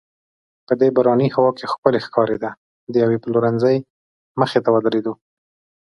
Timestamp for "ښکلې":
1.71-1.99